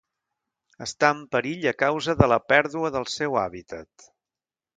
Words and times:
Està 0.85 1.11
en 1.15 1.19
perill 1.35 1.67
a 1.73 1.73
causa 1.83 2.15
de 2.23 2.31
la 2.33 2.39
pèrdua 2.53 2.93
del 2.97 3.07
seu 3.19 3.39
hàbitat. 3.45 4.09